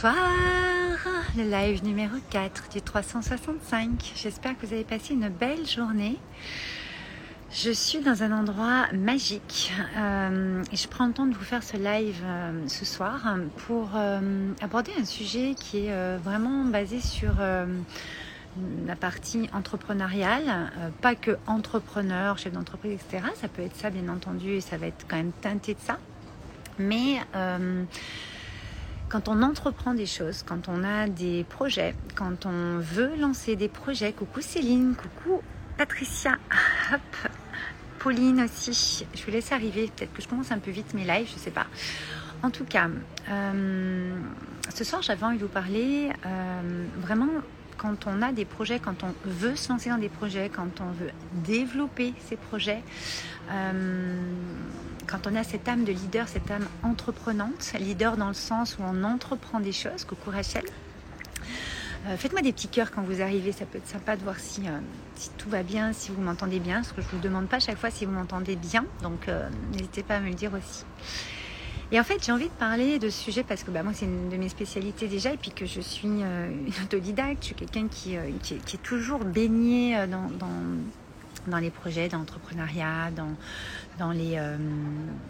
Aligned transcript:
Bonsoir, 0.00 0.14
le 1.36 1.42
live 1.42 1.82
numéro 1.82 2.14
4 2.30 2.68
du 2.68 2.80
365. 2.80 4.12
J'espère 4.14 4.56
que 4.56 4.64
vous 4.64 4.72
avez 4.72 4.84
passé 4.84 5.12
une 5.14 5.28
belle 5.28 5.66
journée. 5.66 6.18
Je 7.50 7.72
suis 7.72 7.98
dans 7.98 8.22
un 8.22 8.30
endroit 8.30 8.86
magique 8.92 9.72
euh, 9.96 10.62
je 10.72 10.86
prends 10.86 11.08
le 11.08 11.12
temps 11.12 11.26
de 11.26 11.34
vous 11.34 11.42
faire 11.42 11.64
ce 11.64 11.76
live 11.76 12.22
euh, 12.24 12.68
ce 12.68 12.84
soir 12.84 13.38
pour 13.66 13.90
euh, 13.96 14.52
aborder 14.60 14.92
un 15.00 15.04
sujet 15.04 15.56
qui 15.58 15.86
est 15.86 16.16
vraiment 16.18 16.64
basé 16.64 17.00
sur 17.00 17.34
la 18.86 18.94
partie 18.94 19.50
entrepreneuriale, 19.52 20.70
pas 21.00 21.16
que 21.16 21.36
entrepreneur, 21.48 22.38
chef 22.38 22.52
d'entreprise, 22.52 23.00
etc. 23.00 23.24
Ça 23.34 23.48
peut 23.48 23.62
être 23.62 23.74
ça 23.74 23.90
bien 23.90 24.08
entendu 24.08 24.50
et 24.50 24.60
ça 24.60 24.76
va 24.76 24.86
être 24.86 25.06
quand 25.08 25.16
même 25.16 25.32
teinté 25.40 25.74
de 25.74 25.80
ça. 25.80 25.98
Mais 26.78 27.18
quand 29.08 29.28
on 29.28 29.42
entreprend 29.42 29.94
des 29.94 30.06
choses, 30.06 30.44
quand 30.46 30.68
on 30.68 30.84
a 30.84 31.08
des 31.08 31.44
projets, 31.44 31.94
quand 32.14 32.46
on 32.46 32.78
veut 32.78 33.16
lancer 33.18 33.56
des 33.56 33.68
projets, 33.68 34.12
coucou 34.12 34.40
Céline, 34.40 34.94
coucou 34.94 35.40
Patricia, 35.76 36.32
hop, 36.92 37.30
Pauline 37.98 38.42
aussi, 38.42 39.06
je 39.14 39.24
vous 39.24 39.30
laisse 39.30 39.52
arriver, 39.52 39.90
peut-être 39.96 40.12
que 40.12 40.22
je 40.22 40.28
commence 40.28 40.52
un 40.52 40.58
peu 40.58 40.70
vite 40.70 40.94
mes 40.94 41.04
lives, 41.04 41.28
je 41.28 41.34
ne 41.34 41.38
sais 41.38 41.50
pas. 41.50 41.66
En 42.42 42.50
tout 42.50 42.64
cas, 42.64 42.88
euh, 43.30 44.14
ce 44.74 44.84
soir 44.84 45.02
j'avais 45.02 45.24
envie 45.24 45.38
de 45.38 45.42
vous 45.42 45.48
parler 45.48 46.10
euh, 46.26 46.84
vraiment 46.98 47.28
quand 47.76 48.06
on 48.06 48.22
a 48.22 48.32
des 48.32 48.44
projets, 48.44 48.78
quand 48.78 49.04
on 49.04 49.14
veut 49.24 49.56
se 49.56 49.72
lancer 49.72 49.88
dans 49.88 49.98
des 49.98 50.08
projets, 50.08 50.50
quand 50.50 50.80
on 50.80 50.90
veut 50.90 51.10
développer 51.32 52.12
ces 52.28 52.36
projets, 52.36 52.82
euh, 53.50 54.18
quand 55.08 55.26
on 55.26 55.34
a 55.34 55.42
cette 55.42 55.68
âme 55.68 55.84
de 55.84 55.92
leader, 55.92 56.28
cette 56.28 56.50
âme 56.50 56.66
entreprenante, 56.82 57.72
leader 57.80 58.16
dans 58.16 58.28
le 58.28 58.34
sens 58.34 58.76
où 58.78 58.82
on 58.82 59.04
entreprend 59.04 59.60
des 59.60 59.72
choses, 59.72 60.04
coucou 60.04 60.30
Rachel. 60.30 60.64
Euh, 62.06 62.16
faites-moi 62.16 62.42
des 62.42 62.52
petits 62.52 62.68
cœurs 62.68 62.90
quand 62.90 63.02
vous 63.02 63.20
arrivez, 63.22 63.52
ça 63.52 63.64
peut 63.66 63.78
être 63.78 63.88
sympa 63.88 64.16
de 64.16 64.22
voir 64.22 64.38
si, 64.38 64.62
euh, 64.68 64.78
tout 65.36 65.48
va 65.48 65.62
bien, 65.62 65.92
si 65.92 66.12
vous 66.12 66.20
m'entendez 66.20 66.60
bien, 66.60 66.76
parce 66.76 66.92
que 66.92 67.02
je 67.02 67.06
ne 67.06 67.12
vous 67.12 67.20
demande 67.20 67.48
pas 67.48 67.58
chaque 67.58 67.78
fois 67.78 67.90
si 67.90 68.04
vous 68.04 68.12
m'entendez 68.12 68.54
bien, 68.54 68.84
donc 69.02 69.28
n'hésitez 69.72 70.02
pas 70.02 70.16
à 70.16 70.20
me 70.20 70.28
le 70.28 70.34
dire 70.34 70.52
aussi. 70.54 70.84
Et 71.90 71.98
en 71.98 72.04
fait, 72.04 72.22
j'ai 72.22 72.32
envie 72.32 72.48
de 72.48 72.54
parler 72.54 72.98
de 72.98 73.08
ce 73.08 73.18
sujet 73.18 73.42
parce 73.42 73.64
que 73.64 73.70
bah, 73.70 73.82
moi, 73.82 73.92
c'est 73.94 74.04
une 74.04 74.28
de 74.28 74.36
mes 74.36 74.50
spécialités 74.50 75.08
déjà, 75.08 75.32
et 75.32 75.38
puis 75.38 75.52
que 75.52 75.64
je 75.64 75.80
suis 75.80 76.22
euh, 76.22 76.50
une 76.50 76.84
autodidacte, 76.84 77.38
je 77.40 77.46
suis 77.46 77.54
quelqu'un 77.54 77.88
qui, 77.88 78.16
euh, 78.16 78.30
qui, 78.42 78.54
est 78.54 78.82
toujours 78.82 79.20
baigné 79.20 79.96
euh, 79.96 80.06
dans, 80.06 80.48
dans 81.48 81.58
les 81.58 81.70
projets 81.70 82.08
d'entrepreneuriat, 82.08 83.10
dans, 83.14 83.34
dans 83.98 84.12
les, 84.12 84.40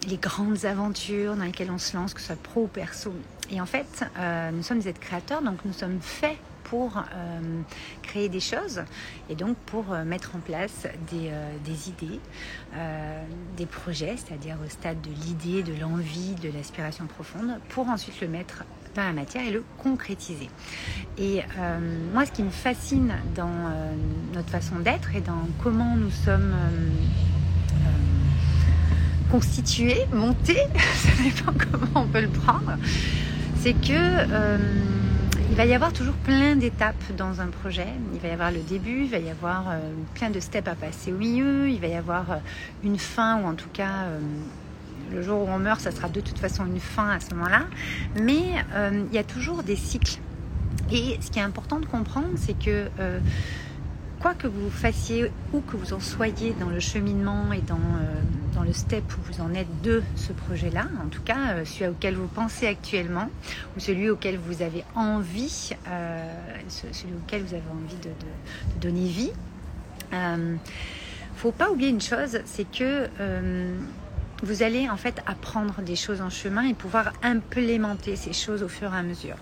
les 0.08 0.16
grandes 0.16 0.64
aventures 0.64 1.36
dans 1.36 1.44
lesquelles 1.44 1.70
on 1.70 1.78
se 1.78 1.96
lance, 1.96 2.14
que 2.14 2.20
ce 2.20 2.28
soit 2.28 2.42
pro 2.42 2.62
ou 2.62 2.66
perso. 2.66 3.12
Et 3.50 3.60
en 3.60 3.66
fait, 3.66 4.04
nous 4.52 4.62
sommes 4.62 4.80
des 4.80 4.88
êtres 4.88 5.00
créateurs, 5.00 5.42
donc 5.42 5.64
nous 5.64 5.72
sommes 5.72 6.00
faits 6.00 6.38
pour 6.68 6.98
euh, 6.98 7.60
créer 8.02 8.28
des 8.28 8.40
choses 8.40 8.82
et 9.30 9.34
donc 9.34 9.56
pour 9.66 9.92
euh, 9.92 10.04
mettre 10.04 10.36
en 10.36 10.40
place 10.40 10.86
des, 11.10 11.30
euh, 11.30 11.50
des 11.64 11.88
idées, 11.88 12.20
des 13.56 13.66
projets, 13.66 14.16
c'est-à-dire 14.16 14.56
au 14.64 14.68
stade 14.68 15.00
de 15.00 15.10
l'idée, 15.10 15.62
de 15.62 15.78
l'envie, 15.80 16.34
de 16.34 16.50
l'aspiration 16.50 17.06
profonde, 17.06 17.58
pour 17.70 17.88
ensuite 17.88 18.20
le 18.20 18.28
mettre 18.28 18.64
dans 18.94 19.02
la 19.02 19.12
matière 19.12 19.46
et 19.46 19.50
le 19.50 19.64
concrétiser. 19.78 20.48
Et 21.18 21.42
moi, 22.12 22.26
ce 22.26 22.32
qui 22.32 22.42
me 22.42 22.50
fascine 22.50 23.12
dans 23.34 23.50
notre 24.34 24.48
façon 24.50 24.76
d'être 24.78 25.14
et 25.14 25.20
dans 25.20 25.48
comment 25.62 25.96
nous 25.96 26.10
sommes 26.10 26.54
constitués, 29.30 30.06
montés, 30.12 30.62
ça 30.94 31.22
dépend 31.22 31.52
comment 31.52 32.06
on 32.06 32.06
peut 32.06 32.22
le 32.22 32.28
prendre, 32.28 32.76
c'est 33.56 33.74
que 33.74 34.58
il 35.50 35.56
va 35.56 35.64
y 35.64 35.74
avoir 35.74 35.92
toujours 35.92 36.14
plein 36.14 36.56
d'étapes 36.56 37.16
dans 37.16 37.40
un 37.40 37.48
projet. 37.48 37.88
Il 38.14 38.20
va 38.20 38.28
y 38.28 38.30
avoir 38.30 38.52
le 38.52 38.60
début, 38.60 39.04
il 39.04 39.10
va 39.10 39.18
y 39.18 39.30
avoir 39.30 39.70
euh, 39.70 39.80
plein 40.14 40.30
de 40.30 40.38
steps 40.40 40.68
à 40.68 40.74
passer 40.74 41.12
au 41.12 41.16
milieu, 41.16 41.68
il 41.68 41.80
va 41.80 41.88
y 41.88 41.94
avoir 41.94 42.30
euh, 42.30 42.36
une 42.84 42.98
fin 42.98 43.40
ou 43.40 43.46
en 43.46 43.54
tout 43.54 43.68
cas 43.72 44.04
euh, 44.04 44.20
le 45.12 45.22
jour 45.22 45.42
où 45.42 45.48
on 45.48 45.58
meurt, 45.58 45.80
ça 45.80 45.90
sera 45.90 46.08
de 46.08 46.20
toute 46.20 46.38
façon 46.38 46.66
une 46.66 46.80
fin 46.80 47.10
à 47.10 47.20
ce 47.20 47.34
moment-là. 47.34 47.62
Mais 48.20 48.42
il 48.76 49.14
y 49.14 49.18
a 49.18 49.24
toujours 49.24 49.62
des 49.62 49.76
cycles. 49.76 50.18
Et 50.90 51.18
ce 51.20 51.30
qui 51.30 51.38
est 51.38 51.42
important 51.42 51.80
de 51.80 51.86
comprendre, 51.86 52.28
c'est 52.36 52.58
que 52.58 52.88
quoi 54.20 54.34
que 54.34 54.46
vous 54.46 54.70
fassiez, 54.70 55.30
où 55.52 55.60
que 55.60 55.76
vous 55.76 55.92
en 55.92 56.00
soyez 56.00 56.54
dans 56.58 56.68
le 56.68 56.80
cheminement 56.80 57.52
et 57.52 57.60
dans, 57.60 57.76
euh, 57.76 58.64
le 58.64 58.72
step 58.72 59.04
où 59.16 59.32
vous 59.32 59.40
en 59.40 59.54
êtes 59.54 59.82
de 59.82 60.02
ce 60.16 60.32
projet-là, 60.32 60.88
en 61.02 61.08
tout 61.08 61.22
cas 61.22 61.52
euh, 61.52 61.64
celui 61.64 61.86
auquel 61.86 62.16
vous 62.16 62.26
pensez 62.26 62.66
actuellement, 62.66 63.30
ou 63.76 63.80
celui 63.80 64.10
auquel 64.10 64.36
vous 64.36 64.62
avez 64.62 64.84
envie, 64.96 65.70
euh, 65.88 66.28
celui 66.68 67.14
auquel 67.14 67.42
vous 67.44 67.54
avez 67.54 67.62
envie 67.70 67.96
de, 68.02 68.10
donner 68.80 69.06
vie, 69.06 69.30
faut 71.36 71.52
pas 71.52 71.70
oublier 71.70 71.90
une 71.90 72.00
chose, 72.00 72.40
c'est 72.46 72.68
que 72.68 73.08
vous 74.42 74.62
allez 74.62 74.88
en 74.88 74.96
fait 74.96 75.20
apprendre 75.26 75.82
des 75.82 75.96
choses 75.96 76.20
en 76.20 76.30
chemin 76.30 76.62
et 76.62 76.74
pouvoir 76.74 77.12
implémenter 77.22 78.16
ces 78.16 78.32
choses 78.32 78.62
au 78.62 78.68
fur 78.68 78.94
et 78.94 78.96
à 78.96 79.02
mesure. 79.02 79.36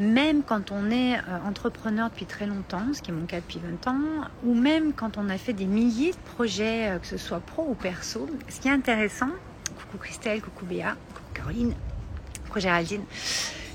Même 0.00 0.42
quand 0.42 0.72
on 0.72 0.90
est 0.90 1.16
euh, 1.16 1.20
entrepreneur 1.46 2.08
depuis 2.08 2.24
très 2.24 2.46
longtemps, 2.46 2.82
ce 2.94 3.02
qui 3.02 3.10
est 3.10 3.14
mon 3.14 3.26
cas 3.26 3.40
depuis 3.40 3.60
20 3.60 3.86
ans, 3.88 4.00
ou 4.44 4.54
même 4.54 4.92
quand 4.94 5.18
on 5.18 5.28
a 5.28 5.36
fait 5.36 5.52
des 5.52 5.66
milliers 5.66 6.12
de 6.12 6.34
projets, 6.34 6.90
euh, 6.90 6.98
que 6.98 7.06
ce 7.06 7.18
soit 7.18 7.40
pro 7.40 7.66
ou 7.68 7.74
perso, 7.74 8.28
ce 8.48 8.60
qui 8.60 8.68
est 8.68 8.72
intéressant, 8.72 9.28
coucou 9.76 9.98
Christelle, 9.98 10.40
coucou 10.40 10.64
Béa, 10.64 10.96
coucou 11.14 11.28
Caroline, 11.34 11.74
coucou 12.46 12.60
Géraldine, 12.60 13.02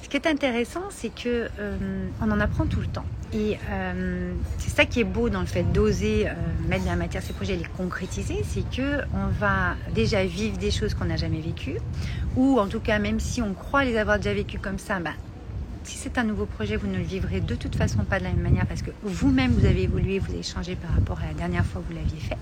ce 0.08 0.10
qui 0.10 0.16
est 0.16 0.28
intéressant, 0.28 0.84
c'est 0.90 1.14
que 1.14 1.50
euh, 1.60 2.08
on 2.22 2.32
en 2.32 2.40
apprend 2.40 2.66
tout 2.66 2.80
le 2.80 2.88
temps. 2.88 3.04
Et 3.34 3.58
c'est 4.58 4.70
ça 4.70 4.86
qui 4.86 5.02
est 5.02 5.04
beau 5.04 5.28
dans 5.28 5.42
le 5.42 5.46
fait 5.46 5.64
d'oser 5.74 6.28
mettre 6.70 6.86
de 6.86 6.90
la 6.90 6.96
matière 6.96 7.22
ces 7.22 7.34
projets 7.34 7.56
et 7.56 7.58
les 7.58 7.66
concrétiser, 7.66 8.42
c'est 8.48 8.64
que 8.70 9.02
on 9.14 9.28
va 9.38 9.76
déjà 9.94 10.24
vivre 10.24 10.58
des 10.58 10.72
choses 10.72 10.94
qu'on 10.94 11.04
n'a 11.04 11.18
jamais 11.18 11.42
vécues, 11.42 11.78
ou 12.38 12.58
en 12.58 12.68
tout 12.68 12.80
cas 12.80 13.00
même 13.00 13.20
si 13.20 13.42
on 13.42 13.54
croit 13.54 13.84
les 13.84 13.98
avoir 13.98 14.16
déjà 14.16 14.34
vécues 14.34 14.60
comme 14.60 14.80
ça, 14.80 15.02
bah, 15.02 15.12
si 15.84 15.98
c'est 15.98 16.18
un 16.18 16.24
nouveau 16.24 16.46
projet, 16.46 16.78
vous 16.78 16.88
ne 16.88 17.00
le 17.00 17.04
vivrez 17.04 17.42
de 17.42 17.56
toute 17.56 17.76
façon 17.76 18.06
pas 18.06 18.20
de 18.20 18.24
la 18.24 18.30
même 18.30 18.44
manière 18.44 18.66
parce 18.66 18.82
que 18.82 18.92
vous-même, 19.04 19.52
vous 19.52 19.66
avez 19.66 19.84
évolué, 19.84 20.20
vous 20.20 20.32
avez 20.32 20.44
changé 20.44 20.78
par 20.78 20.92
rapport 20.92 21.20
à 21.20 21.28
la 21.28 21.34
dernière 21.34 21.66
fois 21.66 21.82
où 21.82 21.84
vous 21.92 21.98
l'aviez 21.98 22.22
fait. 22.22 22.38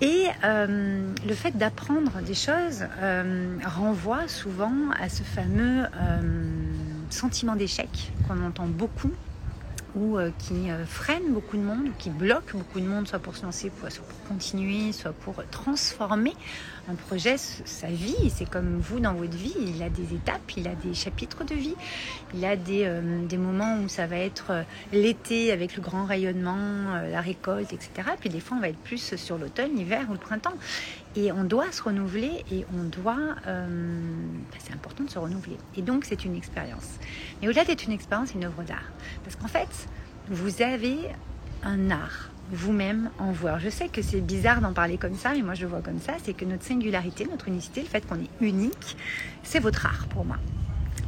Et 0.00 0.26
euh, 0.44 1.12
le 1.28 1.34
fait 1.34 1.56
d'apprendre 1.58 2.22
des 2.22 2.34
choses 2.34 2.86
euh, 3.00 3.58
renvoie 3.66 4.28
souvent 4.28 4.90
à 4.98 5.10
ce 5.10 5.22
fameux 5.22 5.84
euh, 5.84 6.20
sentiment 7.10 7.54
d'échec 7.54 8.12
qu'on 8.26 8.42
entend 8.42 8.66
beaucoup 8.66 9.10
ou 9.94 10.18
euh, 10.18 10.30
qui 10.38 10.70
euh, 10.70 10.84
freine 10.84 11.32
beaucoup 11.32 11.56
de 11.56 11.62
monde, 11.62 11.88
qui 11.98 12.10
bloque 12.10 12.54
beaucoup 12.54 12.80
de 12.80 12.86
monde, 12.86 13.08
soit 13.08 13.18
pour 13.18 13.36
se 13.36 13.44
lancer, 13.44 13.70
soit 13.78 13.90
pour 13.90 14.28
continuer, 14.28 14.92
soit 14.92 15.12
pour 15.12 15.42
transformer 15.50 16.34
un 16.88 16.94
projet, 16.94 17.36
sa 17.38 17.88
vie. 17.88 18.30
C'est 18.34 18.48
comme 18.48 18.78
vous 18.78 19.00
dans 19.00 19.14
votre 19.14 19.36
vie, 19.36 19.54
il 19.58 19.82
a 19.82 19.88
des 19.88 20.14
étapes, 20.14 20.52
il 20.56 20.66
a 20.68 20.74
des 20.74 20.94
chapitres 20.94 21.44
de 21.44 21.54
vie, 21.54 21.74
il 22.34 22.44
a 22.44 22.56
des, 22.56 22.84
euh, 22.84 23.26
des 23.26 23.36
moments 23.36 23.78
où 23.82 23.88
ça 23.88 24.06
va 24.06 24.16
être 24.16 24.64
l'été 24.92 25.52
avec 25.52 25.76
le 25.76 25.82
grand 25.82 26.04
rayonnement, 26.04 27.00
la 27.10 27.20
récolte, 27.20 27.72
etc. 27.72 27.90
Puis 28.18 28.30
des 28.30 28.40
fois, 28.40 28.56
on 28.56 28.60
va 28.60 28.68
être 28.68 28.78
plus 28.78 29.16
sur 29.16 29.38
l'automne, 29.38 29.76
l'hiver 29.76 30.06
ou 30.08 30.12
le 30.12 30.18
printemps. 30.18 30.54
Et 31.16 31.32
on 31.32 31.44
doit 31.44 31.72
se 31.72 31.82
renouveler 31.82 32.44
et 32.52 32.64
on 32.78 32.84
doit... 32.84 33.34
Bah, 33.44 34.58
c'est 34.58 34.72
important 34.72 35.04
de 35.04 35.10
se 35.10 35.18
renouveler. 35.18 35.56
Et 35.76 35.82
donc, 35.82 36.04
c'est 36.04 36.24
une 36.24 36.36
expérience. 36.36 36.98
Mais 37.40 37.48
au-delà 37.48 37.64
d'être 37.64 37.84
une 37.84 37.92
expérience, 37.92 38.28
c'est 38.28 38.34
une 38.34 38.44
œuvre 38.44 38.62
d'art. 38.62 38.90
Parce 39.24 39.36
qu'en 39.36 39.48
fait, 39.48 39.88
vous 40.28 40.62
avez 40.62 40.98
un 41.64 41.90
art 41.90 42.30
vous-même 42.52 43.10
en 43.18 43.32
vous. 43.32 43.48
je 43.58 43.68
sais 43.68 43.88
que 43.88 44.02
c'est 44.02 44.20
bizarre 44.20 44.60
d'en 44.60 44.72
parler 44.72 44.98
comme 44.98 45.14
ça, 45.14 45.32
mais 45.32 45.42
moi 45.42 45.54
je 45.54 45.66
vois 45.66 45.80
comme 45.80 46.00
ça, 46.00 46.14
c'est 46.22 46.34
que 46.34 46.44
notre 46.44 46.64
singularité, 46.64 47.26
notre 47.30 47.48
unicité, 47.48 47.82
le 47.82 47.86
fait 47.86 48.06
qu'on 48.06 48.16
est 48.16 48.30
unique, 48.40 48.96
c'est 49.42 49.60
votre 49.60 49.86
art 49.86 50.06
pour 50.08 50.24
moi. 50.24 50.36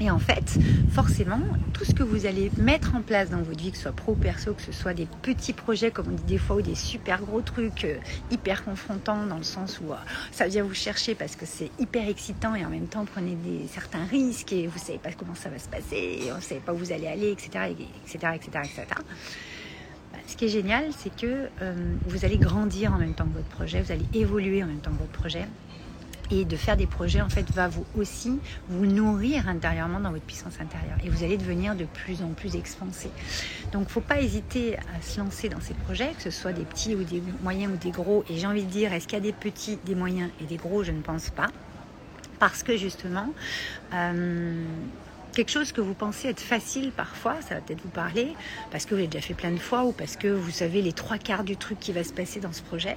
Et 0.03 0.11
en 0.11 0.19
fait, 0.19 0.59
forcément, 0.91 1.39
tout 1.75 1.85
ce 1.85 1.95
que 1.95 2.03
vous 2.03 2.27
allez 2.27 2.51
mettre 2.57 2.97
en 2.97 3.03
place 3.03 3.31
dans 3.31 3.41
votre 3.41 3.61
vie, 3.61 3.71
que 3.71 3.77
ce 3.77 3.85
soit 3.85 3.93
pro 3.93 4.13
ou 4.13 4.17
perso, 4.17 4.53
que 4.53 4.63
ce 4.63 4.73
soit 4.73 4.95
des 4.95 5.07
petits 5.23 5.53
projets, 5.53 5.93
comme 5.93 6.09
on 6.09 6.17
dit 6.17 6.25
des 6.25 6.39
fois, 6.39 6.57
ou 6.57 6.61
des 6.61 6.75
super 6.75 7.21
gros 7.21 7.41
trucs 7.41 7.85
euh, 7.85 7.99
hyper 8.33 8.65
confrontants, 8.65 9.25
dans 9.27 9.37
le 9.37 9.45
sens 9.45 9.81
où 9.81 9.93
euh, 9.93 9.97
ça 10.33 10.49
vient 10.49 10.65
vous 10.65 10.75
chercher 10.75 11.15
parce 11.15 11.37
que 11.37 11.47
c'est 11.47 11.71
hyper 11.79 12.09
excitant 12.09 12.57
et 12.57 12.65
en 12.65 12.69
même 12.69 12.89
temps 12.89 13.05
prenez 13.05 13.37
des, 13.37 13.69
certains 13.69 14.05
risques 14.05 14.53
et 14.53 14.67
vous 14.67 14.79
savez 14.79 14.99
pas 14.99 15.13
comment 15.13 15.37
ça 15.37 15.51
va 15.51 15.61
se 15.61 15.69
passer, 15.69 16.19
et 16.25 16.33
on 16.33 16.37
ne 16.37 16.41
savez 16.41 16.61
pas 16.61 16.73
où 16.73 16.79
vous 16.79 16.91
allez 16.91 17.07
aller, 17.07 17.31
etc. 17.31 17.51
etc., 18.05 18.33
etc., 18.35 18.51
etc. 18.65 18.87
ce 20.27 20.37
qui 20.37 20.47
est 20.47 20.49
génial, 20.49 20.87
c'est 20.99 21.15
que 21.15 21.49
euh, 21.63 21.95
vous 22.07 22.25
allez 22.25 22.39
grandir 22.39 22.93
en 22.93 22.99
même 22.99 23.15
temps 23.15 23.27
que 23.27 23.35
votre 23.35 23.51
projet, 23.51 23.81
vous 23.81 23.93
allez 23.93 24.07
évoluer 24.15 24.65
en 24.65 24.67
même 24.67 24.81
temps 24.81 24.91
que 24.91 24.99
votre 24.99 25.13
projet 25.13 25.47
et 26.33 26.45
de 26.47 26.57
faire 26.57 26.77
des 26.77 26.87
projets 26.87 27.21
en 27.21 27.29
fait 27.29 27.49
va 27.53 27.69
vous 27.69 27.85
aussi 27.97 28.39
vous 28.69 28.87
nourrir 28.87 29.49
intérieurement 29.49 30.01
dans 30.01 30.11
votre 30.11 30.25
puissance 30.25 30.55
intérieure 30.61 30.97
et 31.05 31.11
vous 31.11 31.23
allez 31.23 31.37
devenir 31.37 31.77
de 31.77 31.85
plus 31.85 32.23
en 32.23 32.29
plus 32.29 32.57
expansé. 32.57 33.11
Donc 33.73 33.89
faut 33.89 34.01
pas 34.01 34.21
hésiter 34.21 34.77
à 34.77 35.03
se 35.03 35.21
lancer 35.21 35.49
dans 35.49 35.61
ces 35.61 35.75
projets, 35.75 36.13
que 36.17 36.23
ce 36.23 36.31
soit 36.31 36.53
des 36.53 36.65
petits 36.65 36.95
ou 36.95 37.05
des 37.05 37.23
moyens 37.43 37.73
ou 37.73 37.77
des 37.77 37.91
gros. 37.91 38.25
Et 38.31 38.39
j'ai 38.39 38.47
envie 38.47 38.65
de 38.65 38.71
dire, 38.71 38.93
est-ce 38.93 39.07
qu'il 39.07 39.19
y 39.19 39.21
a 39.21 39.25
des 39.25 39.33
petits, 39.33 39.79
des 39.85 39.95
moyens 39.95 40.31
et 40.41 40.45
des 40.45 40.57
gros? 40.57 40.83
Je 40.83 40.93
ne 40.93 41.03
pense 41.03 41.31
pas, 41.31 41.49
parce 42.39 42.63
que 42.63 42.77
justement. 42.77 43.29
Euh, 43.95 44.65
quelque 45.33 45.51
chose 45.51 45.73
que 45.73 45.81
vous 45.81 45.95
pensez 45.95 46.29
être 46.29 46.41
facile 46.41 46.93
parfois, 46.93 47.37
ça 47.41 47.55
va 47.57 47.61
peut-être 47.61 47.83
vous 47.83 47.91
parler, 47.91 48.35
parce 48.71 48.85
que 48.85 48.91
vous 48.91 48.97
l'avez 48.97 49.09
déjà 49.09 49.27
fait 49.27 49.35
plein 49.35 49.51
de 49.51 49.59
fois 49.59 49.85
ou 49.85 49.93
parce 49.93 50.17
que 50.17 50.29
vous 50.29 50.51
savez 50.51 50.83
les 50.83 50.93
trois 50.93 51.19
quarts 51.19 51.45
du 51.45 51.57
truc 51.57 51.81
qui 51.81 51.93
va 51.93 52.05
se 52.05 52.13
passer 52.13 52.41
dans 52.41 52.53
ce 52.53 52.63
projet, 52.63 52.97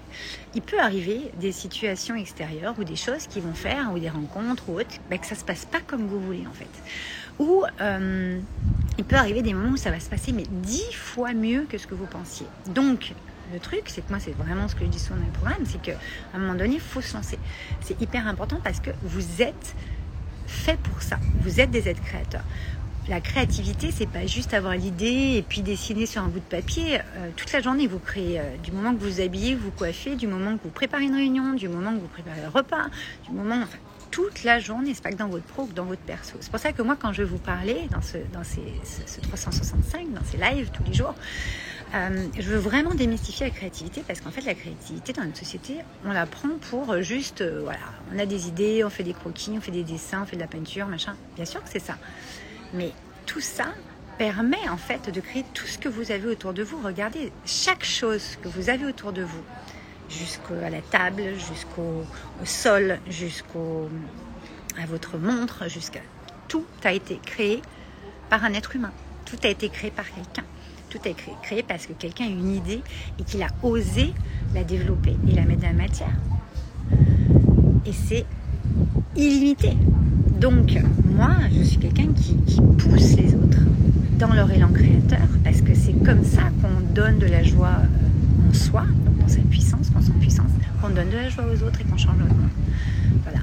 il 0.53 0.61
peut 0.61 0.79
arriver 0.79 1.31
des 1.39 1.51
situations 1.51 2.15
extérieures 2.15 2.75
ou 2.77 2.83
des 2.83 2.95
choses 2.95 3.27
qui 3.27 3.39
vont 3.39 3.53
faire, 3.53 3.91
ou 3.93 3.99
des 3.99 4.09
rencontres 4.09 4.69
ou 4.69 4.79
autres, 4.79 4.95
ben, 5.09 5.19
que 5.19 5.25
ça 5.25 5.35
se 5.35 5.43
passe 5.45 5.65
pas 5.65 5.79
comme 5.85 6.07
vous 6.07 6.19
voulez 6.19 6.45
en 6.47 6.53
fait. 6.53 6.67
Ou 7.39 7.63
euh, 7.81 8.39
il 8.97 9.03
peut 9.03 9.17
arriver 9.17 9.41
des 9.41 9.53
moments 9.53 9.71
où 9.71 9.77
ça 9.77 9.91
va 9.91 9.99
se 9.99 10.09
passer 10.09 10.31
mais 10.31 10.45
dix 10.49 10.93
fois 10.93 11.33
mieux 11.33 11.65
que 11.69 11.77
ce 11.77 11.87
que 11.87 11.95
vous 11.95 12.05
pensiez. 12.05 12.47
Donc, 12.67 13.13
le 13.53 13.59
truc, 13.59 13.83
c'est 13.87 14.01
que 14.01 14.09
moi, 14.09 14.19
c'est 14.19 14.35
vraiment 14.35 14.67
ce 14.67 14.75
que 14.75 14.85
je 14.85 14.89
dis 14.89 14.99
souvent 14.99 15.19
dans 15.19 15.25
le 15.25 15.31
programme, 15.31 15.65
c'est 15.65 15.81
qu'à 15.81 15.97
un 16.33 16.39
moment 16.39 16.55
donné, 16.55 16.75
il 16.75 16.79
faut 16.79 17.01
se 17.01 17.15
lancer. 17.15 17.37
C'est 17.81 18.01
hyper 18.01 18.27
important 18.27 18.59
parce 18.63 18.79
que 18.79 18.89
vous 19.03 19.41
êtes 19.41 19.75
fait 20.65 20.79
pour 20.79 20.99
ça. 21.01 21.17
Vous 21.41 21.59
êtes 21.59 21.69
des 21.69 21.87
êtres 21.87 22.01
créateurs. 22.01 22.43
La 23.07 23.21
créativité, 23.21 23.91
c'est 23.91 24.09
pas 24.09 24.25
juste 24.25 24.55
avoir 24.55 24.73
l'idée 24.73 25.35
et 25.37 25.45
puis 25.47 25.61
dessiner 25.61 26.07
sur 26.07 26.23
un 26.23 26.27
bout 26.27 26.39
de 26.39 26.57
papier. 26.57 26.97
Euh, 26.97 27.29
toute 27.35 27.51
la 27.53 27.61
journée, 27.61 27.85
vous 27.85 27.99
créez. 27.99 28.39
Euh, 28.39 28.57
du 28.63 28.71
moment 28.71 28.91
que 28.95 28.99
vous 28.99 29.11
vous 29.11 29.21
habillez, 29.21 29.53
vous 29.53 29.69
coiffez, 29.69 30.15
du 30.15 30.25
moment 30.25 30.57
que 30.57 30.63
vous 30.63 30.71
préparez 30.71 31.03
une 31.03 31.13
réunion, 31.13 31.53
du 31.53 31.69
moment 31.69 31.93
que 31.93 31.99
vous 31.99 32.07
préparez 32.07 32.43
un 32.43 32.49
repas, 32.49 32.87
du 33.27 33.31
moment. 33.31 33.61
Enfin, 33.61 33.77
toute 34.09 34.43
la 34.43 34.59
journée, 34.59 34.95
c'est 34.95 35.03
pas 35.03 35.11
que 35.11 35.17
dans 35.17 35.27
votre 35.27 35.45
pro, 35.45 35.65
que 35.67 35.73
dans 35.73 35.85
votre 35.85 36.01
perso. 36.01 36.37
C'est 36.41 36.49
pour 36.49 36.59
ça 36.59 36.71
que 36.71 36.81
moi, 36.81 36.97
quand 36.99 37.13
je 37.13 37.21
vous 37.21 37.37
parler 37.37 37.87
dans 37.91 38.01
ce, 38.01 38.17
dans 38.33 38.43
ces, 38.43 38.63
ce 39.05 39.21
365, 39.21 40.11
dans 40.11 40.23
ces 40.23 40.37
lives 40.37 40.71
tous 40.73 40.83
les 40.87 40.95
jours, 40.95 41.13
euh, 41.93 42.27
je 42.37 42.49
veux 42.49 42.57
vraiment 42.57 42.93
démystifier 42.93 43.47
la 43.47 43.51
créativité 43.51 44.03
parce 44.05 44.19
qu'en 44.19 44.31
fait, 44.31 44.41
la 44.41 44.55
créativité 44.55 45.13
dans 45.13 45.23
notre 45.23 45.37
société, 45.37 45.77
on 46.03 46.11
la 46.11 46.25
prend 46.25 46.49
pour 46.69 47.01
juste, 47.01 47.41
euh, 47.41 47.61
voilà, 47.63 47.79
on 48.13 48.19
a 48.19 48.25
des 48.25 48.47
idées, 48.47 48.83
on 48.83 48.89
fait 48.89 49.03
des 49.03 49.13
croquis, 49.13 49.51
on 49.55 49.61
fait 49.61 49.71
des 49.71 49.83
dessins, 49.83 50.23
on 50.23 50.25
fait 50.25 50.35
de 50.35 50.41
la 50.41 50.47
peinture, 50.47 50.87
machin. 50.87 51.15
Bien 51.35 51.45
sûr 51.45 51.63
que 51.63 51.69
c'est 51.69 51.79
ça. 51.79 51.97
Mais 52.73 52.91
tout 53.25 53.39
ça 53.39 53.67
permet 54.17 54.69
en 54.69 54.77
fait 54.77 55.09
de 55.09 55.21
créer 55.21 55.45
tout 55.53 55.67
ce 55.67 55.77
que 55.77 55.89
vous 55.89 56.11
avez 56.11 56.27
autour 56.27 56.53
de 56.53 56.63
vous. 56.63 56.81
Regardez, 56.81 57.31
chaque 57.45 57.85
chose 57.85 58.37
que 58.41 58.47
vous 58.47 58.69
avez 58.69 58.85
autour 58.85 59.13
de 59.13 59.23
vous, 59.23 59.43
jusqu'à 60.09 60.69
la 60.69 60.81
table, 60.81 61.23
jusqu'au 61.35 62.03
sol, 62.43 62.99
jusqu'au 63.09 63.89
à 64.81 64.85
votre 64.85 65.17
montre, 65.17 65.69
jusqu'à 65.69 66.01
tout 66.47 66.65
a 66.83 66.91
été 66.91 67.19
créé 67.25 67.61
par 68.29 68.43
un 68.43 68.53
être 68.53 68.75
humain. 68.75 68.91
Tout 69.25 69.37
a 69.43 69.47
été 69.47 69.69
créé 69.69 69.91
par 69.91 70.05
quelqu'un 70.13 70.43
tout 70.95 71.07
est 71.09 71.15
créé, 71.41 71.63
parce 71.63 71.85
que 71.87 71.93
quelqu'un 71.93 72.25
a 72.25 72.29
une 72.29 72.55
idée 72.55 72.81
et 73.19 73.23
qu'il 73.23 73.41
a 73.43 73.47
osé 73.63 74.13
la 74.53 74.63
développer 74.63 75.15
et 75.29 75.35
la 75.35 75.43
mettre 75.43 75.61
dans 75.61 75.67
la 75.67 75.73
matière. 75.73 76.15
Et 77.85 77.91
c'est 77.91 78.25
illimité. 79.15 79.73
Donc, 80.39 80.77
moi, 81.05 81.35
je 81.51 81.63
suis 81.63 81.77
quelqu'un 81.77 82.07
qui, 82.13 82.35
pousse 82.77 83.15
les 83.15 83.33
autres 83.35 83.59
dans 84.19 84.33
leur 84.33 84.51
élan 84.51 84.69
créateur, 84.69 85.27
parce 85.43 85.61
que 85.61 85.73
c'est 85.73 85.93
comme 86.03 86.23
ça 86.23 86.43
qu'on 86.61 86.93
donne 86.93 87.19
de 87.19 87.25
la 87.25 87.43
joie 87.43 87.79
euh, 87.79 88.49
en 88.49 88.53
soi, 88.53 88.85
dans 89.19 89.27
sa 89.27 89.41
puissance, 89.41 89.91
dans 89.91 90.01
son 90.01 90.13
puissance, 90.13 90.51
qu'on 90.81 90.89
donne 90.89 91.09
de 91.09 91.17
la 91.17 91.29
joie 91.29 91.45
aux 91.45 91.63
autres 91.63 91.81
et 91.81 91.83
qu'on 91.83 91.97
change 91.97 92.17
le 92.17 92.25
monde. 92.25 92.49
Voilà. 93.23 93.39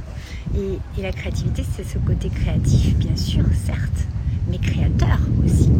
Et, 0.56 1.02
la 1.02 1.12
créativité, 1.12 1.64
c'est 1.76 1.84
ce 1.84 1.98
côté 1.98 2.28
créatif, 2.28 2.96
bien 2.96 3.16
sûr, 3.16 3.44
certes, 3.64 4.06
mais 4.50 4.58
créateur 4.58 5.18
aussi. 5.44 5.70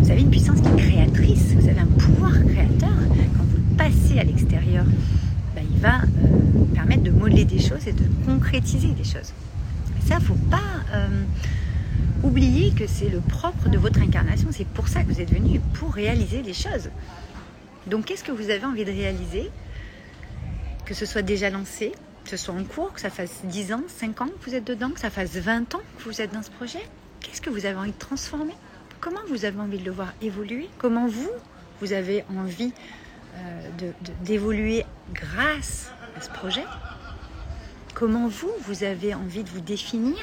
Vous 0.00 0.10
avez 0.10 0.20
une 0.20 0.30
puissance 0.30 0.60
qui 0.60 0.68
est 0.68 0.76
créatrice, 0.76 1.54
vous 1.54 1.68
avez 1.68 1.80
un 1.80 1.86
pouvoir 1.86 2.32
créateur. 2.46 2.88
Quand 3.36 3.44
vous 3.44 3.56
le 3.56 3.76
passez 3.76 4.18
à 4.18 4.24
l'extérieur, 4.24 4.84
ben, 5.54 5.64
il 5.70 5.80
va 5.80 6.02
euh, 6.02 6.40
des 7.44 7.58
choses 7.58 7.86
et 7.86 7.92
de 7.92 8.04
concrétiser 8.26 8.88
des 8.88 9.04
choses. 9.04 9.32
ça, 10.06 10.20
faut 10.20 10.34
pas 10.50 10.58
euh, 10.92 11.24
oublier 12.22 12.72
que 12.72 12.86
c'est 12.86 13.08
le 13.08 13.20
propre 13.20 13.68
de 13.68 13.78
votre 13.78 14.00
incarnation. 14.00 14.48
C'est 14.50 14.66
pour 14.66 14.88
ça 14.88 15.02
que 15.02 15.08
vous 15.08 15.20
êtes 15.20 15.32
venu, 15.32 15.60
pour 15.74 15.92
réaliser 15.92 16.42
les 16.42 16.54
choses. 16.54 16.90
Donc, 17.86 18.06
qu'est-ce 18.06 18.24
que 18.24 18.32
vous 18.32 18.50
avez 18.50 18.64
envie 18.64 18.84
de 18.84 18.90
réaliser? 18.92 19.50
Que 20.84 20.94
ce 20.94 21.06
soit 21.06 21.22
déjà 21.22 21.50
lancé, 21.50 21.92
que 22.24 22.30
ce 22.30 22.36
soit 22.36 22.54
en 22.54 22.64
cours, 22.64 22.92
que 22.92 23.00
ça 23.00 23.10
fasse 23.10 23.40
10 23.44 23.72
ans, 23.72 23.82
5 23.88 24.20
ans 24.20 24.26
que 24.26 24.48
vous 24.48 24.54
êtes 24.54 24.66
dedans, 24.66 24.90
que 24.90 25.00
ça 25.00 25.10
fasse 25.10 25.36
20 25.36 25.74
ans 25.74 25.80
que 25.98 26.04
vous 26.04 26.20
êtes 26.20 26.32
dans 26.32 26.42
ce 26.42 26.50
projet? 26.50 26.82
Qu'est-ce 27.20 27.40
que 27.40 27.50
vous 27.50 27.66
avez 27.66 27.76
envie 27.76 27.92
de 27.92 27.98
transformer? 27.98 28.54
Comment 29.00 29.20
vous 29.28 29.44
avez 29.44 29.58
envie 29.58 29.78
de 29.78 29.84
le 29.84 29.92
voir 29.92 30.12
évoluer? 30.20 30.68
Comment 30.78 31.06
vous, 31.06 31.30
vous 31.80 31.92
avez 31.92 32.24
envie 32.36 32.72
euh, 33.36 33.92
d'évoluer 34.22 34.84
grâce 35.14 35.90
à 36.16 36.20
ce 36.20 36.28
projet? 36.28 36.64
Comment 38.00 38.28
vous, 38.28 38.50
vous 38.62 38.82
avez 38.82 39.12
envie 39.12 39.44
de 39.44 39.50
vous 39.50 39.60
définir 39.60 40.16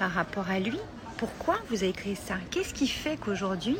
par 0.00 0.10
rapport 0.10 0.50
à 0.50 0.58
lui? 0.58 0.80
Pourquoi 1.18 1.54
vous 1.70 1.84
avez 1.84 1.92
créé 1.92 2.16
ça? 2.16 2.34
Qu'est-ce 2.50 2.74
qui 2.74 2.88
fait 2.88 3.16
qu'aujourd'hui, 3.16 3.76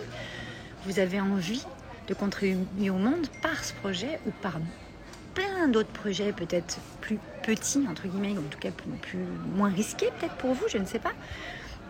vous 0.87 1.01
avez 1.01 1.21
envie 1.21 1.67
de 2.07 2.15
contribuer 2.15 2.91
au 2.91 2.99
monde 2.99 3.27
par 3.43 3.65
ce 3.65 3.75
projet 3.75 4.21
ou 4.29 4.31
par 4.43 4.61
plein 5.35 5.67
d'autres 5.67 5.91
projets 5.91 6.33
peut-être 6.33 6.79
plus 7.01 7.19
petits, 7.43 7.85
entre 7.91 8.07
guillemets, 8.07 8.39
en 8.39 8.49
tout 8.49 8.61
cas 8.61 8.71
moins 9.57 9.71
risqués 9.71 10.13
peut-être 10.21 10.37
pour 10.37 10.55
vous, 10.55 10.69
je 10.69 10.79
ne 10.79 10.87
sais 10.87 11.01
pas 11.01 11.13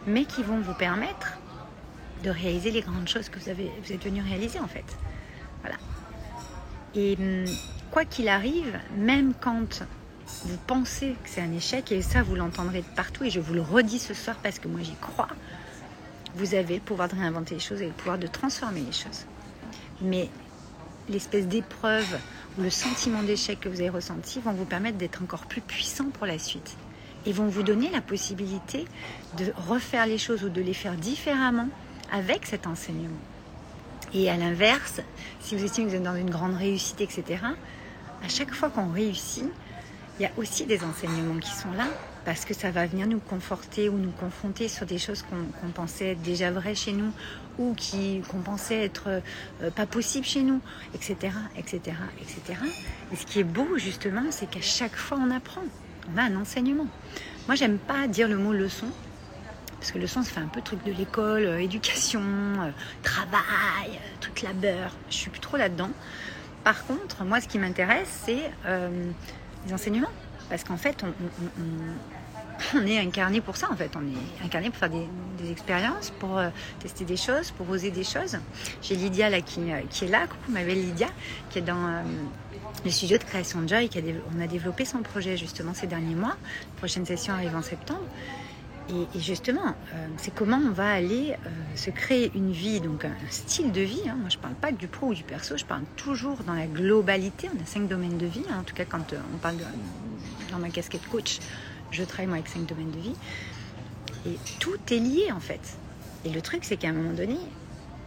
mais 0.07 0.25
qui 0.25 0.43
vont 0.43 0.61
vous 0.61 0.75
permettre 0.75 1.37
de 2.25 2.31
réaliser 2.31 2.71
les 2.71 2.81
grandes 2.81 3.09
choses 3.09 3.29
que 3.29 3.39
vous, 3.39 3.45
vous 3.85 3.93
êtes 3.93 4.03
venu 4.03 4.23
réaliser 4.23 4.59
en 4.59 4.69
fait. 4.69 4.85
Voilà. 5.61 5.77
Et 6.95 7.15
hum, 7.21 7.45
quoi 7.91 8.07
qu'il 8.07 8.29
arrive, 8.29 8.79
même 8.97 9.35
quand 9.39 9.85
vous 10.45 10.57
pensez 10.67 11.17
que 11.23 11.29
c'est 11.29 11.41
un 11.41 11.53
échec, 11.53 11.93
et 11.93 12.03
ça 12.03 12.23
vous 12.23 12.35
l'entendrez 12.35 12.81
de 12.81 12.97
partout, 12.97 13.25
et 13.25 13.31
je 13.31 13.41
vous 13.41 13.55
le 13.55 13.63
redis 13.63 13.99
ce 13.99 14.15
soir 14.15 14.37
parce 14.43 14.59
que 14.59 14.69
moi 14.69 14.81
j'y 14.83 14.97
crois, 14.97 15.29
vous 16.35 16.55
avez 16.55 16.77
le 16.77 16.81
pouvoir 16.81 17.09
de 17.09 17.15
réinventer 17.15 17.55
les 17.55 17.61
choses 17.61 17.83
et 17.83 17.87
le 17.87 17.93
pouvoir 17.93 18.19
de 18.19 18.27
transformer 18.27 18.81
les 18.81 18.93
choses. 18.93 19.27
Mais 20.01 20.29
l'espèce 21.09 21.47
d'épreuve 21.47 22.19
ou 22.59 22.63
le 22.63 22.71
sentiment 22.71 23.23
d'échec 23.23 23.61
que 23.61 23.69
vous 23.69 23.81
avez 23.81 23.91
ressenti 23.91 24.41
vont 24.41 24.53
vous 24.53 24.65
permettre 24.65 24.99
d'être 24.99 25.23
encore 25.23 25.47
plus 25.47 25.61
puissant 25.61 26.11
pour 26.11 26.27
la 26.27 26.39
suite 26.39 26.77
et 27.27 27.33
vont 27.33 27.47
vous 27.47 27.63
donner 27.63 27.91
la 27.91 28.01
possibilité 28.01 28.85
de 29.39 29.53
refaire 29.69 30.07
les 30.07 30.19
choses 30.19 30.43
ou 30.45 30.49
de 30.49 30.61
les 30.61 30.75
faire 30.75 30.95
différemment 30.95 31.69
avec 32.11 32.47
cet 32.47 32.67
enseignement. 32.67 33.21
Et 34.15 34.29
à 34.29 34.37
l'inverse, 34.37 35.01
si 35.41 35.57
vous 35.57 35.65
estimez 35.65 35.87
que 35.87 35.91
vous 35.93 35.97
êtes 35.97 36.03
dans 36.03 36.17
une 36.17 36.31
grande 36.31 36.57
réussite, 36.57 37.01
etc., 37.01 37.41
à 38.25 38.29
chaque 38.29 38.53
fois 38.53 38.69
qu'on 38.69 38.91
réussit, 38.91 39.47
il 40.19 40.23
y 40.23 40.27
a 40.27 40.31
aussi 40.37 40.67
des 40.67 40.83
enseignements 40.85 41.39
qui 41.39 41.51
sont 41.51 41.73
là 41.73 41.87
parce 42.25 42.45
que 42.45 42.55
ça 42.55 42.71
va 42.71 42.87
venir 42.87 43.07
nous 43.07 43.19
conforter 43.19 43.89
ou 43.89 43.99
nous 43.99 44.13
confronter 44.13 44.69
sur 44.69 44.87
des 44.87 44.99
choses 44.99 45.23
qu'on 45.23 45.69
pensait 45.71 46.13
être 46.13 46.23
déjà 46.23 46.51
vraies 46.51 46.75
chez 46.75 46.93
nous 46.93 47.13
ou 47.59 47.75
qu'on 48.31 48.39
pensait 48.39 48.85
être 48.85 49.09
euh, 49.63 49.71
pas 49.71 49.87
possible 49.87 50.25
chez 50.25 50.43
nous, 50.43 50.61
etc., 50.95 51.35
etc., 51.57 51.97
etc. 52.21 52.59
Et 53.13 53.17
ce 53.17 53.27
qui 53.27 53.41
est 53.41 53.45
beau 53.45 53.77
justement, 53.77 54.25
c'est 54.31 54.49
qu'à 54.49 54.61
chaque 54.61 54.97
fois 54.97 55.19
on 55.21 55.31
apprend 55.31 55.63
on 56.13 56.19
a 56.19 56.23
un 56.23 56.37
enseignement. 56.37 56.87
Moi, 57.47 57.55
j'aime 57.55 57.79
pas 57.79 58.07
dire 58.07 58.29
le 58.29 58.37
mot 58.37 58.53
leçon, 58.53 58.87
parce 59.79 59.93
que 59.93 59.99
leçon, 59.99 60.23
ça 60.23 60.31
fait 60.31 60.41
un 60.41 60.49
peu 60.49 60.61
truc 60.61 60.85
de 60.85 60.93
l'école, 60.93 61.45
euh, 61.45 61.59
éducation, 61.61 62.21
euh, 62.21 62.71
travail, 63.03 63.99
truc 64.21 64.43
labeur. 64.43 64.95
Je 65.11 65.17
suis 65.17 65.31
plus 65.31 65.41
trop 65.41 65.57
là-dedans. 65.57 65.91
Par 66.65 66.85
contre, 66.87 67.25
moi, 67.25 67.41
ce 67.41 67.49
qui 67.49 67.59
m'intéresse, 67.59 68.23
c'est 68.25 68.51
les 69.67 69.73
enseignements. 69.73 70.11
Parce 70.49 70.65
qu'en 70.65 70.77
fait, 70.77 71.05
on, 72.75 72.87
est 72.87 72.99
incarné 72.99 73.41
pour 73.41 73.57
ça, 73.57 73.71
en 73.71 73.77
fait. 73.77 73.91
On 73.97 74.03
est 74.03 74.45
incarné 74.45 74.71
pour 74.71 74.79
faire 74.79 74.91
des, 74.91 75.51
expériences, 75.51 76.11
pour 76.11 76.41
tester 76.79 77.05
des 77.05 77.17
choses, 77.17 77.51
pour 77.53 77.69
oser 77.71 77.91
des 77.91 78.05
choses. 78.05 78.39
J'ai 78.83 78.95
Lydia 78.95 79.31
là, 79.31 79.41
qui, 79.41 79.61
qui 79.91 80.05
est 80.05 80.09
là. 80.09 80.27
Coucou, 80.27 80.53
ma 80.53 80.63
belle 80.63 80.81
Lydia, 80.81 81.09
qui 81.51 81.59
est 81.59 81.63
dans 81.63 82.03
le 82.85 82.91
studio 82.91 83.17
de 83.19 83.25
création 83.25 83.63
de 83.63 83.69
Joy, 83.69 83.89
on 84.37 84.41
a 84.41 84.47
développé 84.47 84.85
son 84.85 84.99
projet 84.99 85.37
justement 85.37 85.73
ces 85.75 85.87
derniers 85.87 86.15
mois. 86.15 86.37
La 86.41 86.79
prochaine 86.79 87.07
session 87.07 87.35
arrive 87.35 87.55
en 87.55 87.63
septembre. 87.63 88.05
Et, 88.89 89.19
justement, 89.19 89.75
euh, 89.95 90.07
c'est 90.17 90.35
comment 90.35 90.57
on 90.59 90.71
va 90.71 90.91
aller 90.91 91.35
euh, 91.47 91.77
se 91.77 91.91
créer 91.91 92.31
une 92.35 92.53
vie, 92.53 92.81
donc 92.81 93.05
un, 93.05 93.15
style 93.31 93.73
de 93.73 93.81
vie. 93.81 94.03
Hein. 94.09 94.17
Moi, 94.19 94.29
je 94.29 94.37
ne 94.37 94.43
parle 94.43 94.55
pas 94.55 94.73
du 94.73 94.89
pro 94.89 95.09
ou 95.09 95.15
du 95.15 95.23
perso, 95.23 95.57
je 95.57 95.65
parle 95.65 95.85
toujours 95.97 96.39
dans 96.47 96.55
la 96.55 96.67
globalité. 96.67 97.49
On 97.55 97.63
a 97.63 97.67
cinq 97.67 97.89
domaines 97.89 98.19
de 98.19 98.27
vie. 98.27 98.45
Hein. 98.51 98.59
En 98.61 98.65
tout 98.65 98.75
cas, 98.75 98.85
quand 98.85 99.13
euh, 99.13 99.21
on 99.35 99.39
parle 99.39 99.57
dans 100.51 100.59
ma 100.59 100.71
casquette 100.71 101.07
coach, 101.09 101.39
je 101.91 102.03
travaille 102.05 102.27
moi 102.27 102.37
avec 102.37 102.49
cinq 102.49 102.67
domaines 102.67 102.91
de 102.91 103.01
vie. 103.01 103.15
Et 104.27 104.39
tout 104.59 104.79
est 104.91 104.99
lié 104.99 105.33
en 105.33 105.41
fait. 105.41 105.61
Et 106.25 106.31
le 106.31 106.41
truc, 106.41 106.65
c'est 106.65 106.77
qu'à 106.77 106.89
un 106.89 106.93
moment 106.93 107.15
donné, 107.15 107.39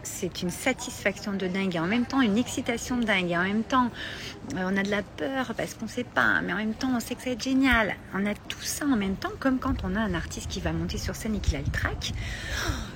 c'est 0.06 0.42
une 0.42 0.50
satisfaction 0.50 1.32
de 1.32 1.46
dingue 1.46 1.74
et 1.74 1.80
en 1.80 1.86
même 1.86 2.06
temps 2.06 2.20
une 2.20 2.38
excitation 2.38 2.96
de 2.96 3.04
dingue 3.04 3.30
et 3.30 3.36
en 3.36 3.42
même 3.42 3.64
temps 3.64 3.90
euh, 4.54 4.70
on 4.70 4.76
a 4.76 4.82
de 4.82 4.90
la 4.90 5.02
peur 5.02 5.52
parce 5.56 5.74
qu'on 5.74 5.86
ne 5.86 5.90
sait 5.90 6.04
pas 6.04 6.40
mais 6.42 6.52
en 6.52 6.56
même 6.56 6.74
temps 6.74 6.90
on 6.94 7.00
sait 7.00 7.14
que 7.14 7.22
ça 7.22 7.30
va 7.30 7.32
être 7.32 7.42
génial. 7.42 7.96
On 8.14 8.24
a 8.24 8.34
tout 8.34 8.62
ça 8.62 8.86
en 8.86 8.96
même 8.96 9.16
temps 9.16 9.32
comme 9.40 9.58
quand 9.58 9.84
on 9.84 9.94
a 9.96 10.00
un 10.00 10.14
artiste 10.14 10.48
qui 10.48 10.60
va 10.60 10.72
monter 10.72 10.96
sur 10.96 11.16
scène 11.16 11.34
et 11.34 11.40
qu'il 11.40 11.56
a 11.56 11.58
le 11.60 11.70
track 11.70 12.12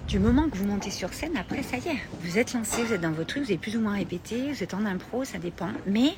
du 0.08 0.18
moment 0.18 0.48
que 0.48 0.56
vous 0.56 0.64
montez 0.64 0.90
sur 0.90 1.12
scène 1.12 1.36
après 1.36 1.62
ça 1.62 1.76
y 1.76 1.88
est 1.88 1.98
vous 2.22 2.38
êtes 2.38 2.54
lancé 2.54 2.84
vous 2.84 2.94
êtes 2.94 3.00
dans 3.00 3.10
votre 3.10 3.28
truc 3.28 3.42
vous 3.42 3.50
avez 3.50 3.58
plus 3.58 3.76
ou 3.76 3.80
moins 3.80 3.94
répété 3.94 4.52
vous 4.52 4.62
êtes 4.62 4.74
en 4.74 4.84
impro 4.86 5.24
ça 5.24 5.38
dépend. 5.38 5.70
Mais 5.86 6.14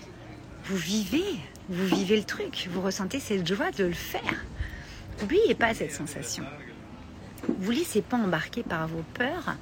vous 0.65 0.77
vivez 0.77 1.25
vous 1.69 1.87
vivez 1.87 2.17
le 2.17 2.25
truc 2.25 2.69
vous 2.71 2.83
ressentez 2.83 3.19
cette 3.19 3.47
joie 3.47 3.71
de 3.71 3.85
le 3.85 3.93
faire. 3.93 4.45
N'oubliez 5.21 5.55
pas 5.55 5.75
cette 5.75 5.93
sensation. 5.93 6.45
Vous 7.59 7.71
laissez 7.71 8.03
pas 8.03 8.17
embarquer 8.17 8.63
par 8.63 8.87
vos 8.87 9.03
peurs 9.15 9.57